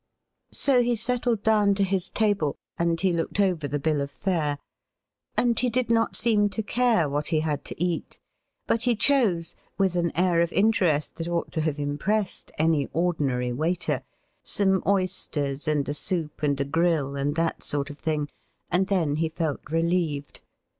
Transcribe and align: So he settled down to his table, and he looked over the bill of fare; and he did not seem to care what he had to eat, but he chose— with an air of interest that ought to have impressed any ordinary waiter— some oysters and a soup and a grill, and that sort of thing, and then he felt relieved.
So 0.51 0.81
he 0.81 0.95
settled 0.95 1.43
down 1.43 1.75
to 1.75 1.83
his 1.83 2.09
table, 2.09 2.55
and 2.79 2.99
he 2.99 3.13
looked 3.13 3.39
over 3.39 3.67
the 3.67 3.77
bill 3.77 4.01
of 4.01 4.09
fare; 4.09 4.57
and 5.37 5.59
he 5.59 5.69
did 5.69 5.91
not 5.91 6.15
seem 6.15 6.49
to 6.49 6.63
care 6.63 7.07
what 7.07 7.27
he 7.27 7.41
had 7.41 7.63
to 7.65 7.79
eat, 7.79 8.17
but 8.65 8.81
he 8.81 8.95
chose— 8.95 9.53
with 9.77 9.95
an 9.95 10.11
air 10.17 10.41
of 10.41 10.51
interest 10.53 11.17
that 11.17 11.27
ought 11.27 11.51
to 11.51 11.61
have 11.61 11.77
impressed 11.77 12.51
any 12.57 12.87
ordinary 12.93 13.53
waiter— 13.53 14.01
some 14.43 14.81
oysters 14.87 15.67
and 15.67 15.87
a 15.87 15.93
soup 15.93 16.41
and 16.41 16.59
a 16.59 16.65
grill, 16.65 17.15
and 17.15 17.35
that 17.35 17.61
sort 17.61 17.91
of 17.91 17.99
thing, 17.99 18.27
and 18.71 18.87
then 18.87 19.17
he 19.17 19.29
felt 19.29 19.61
relieved. 19.69 20.41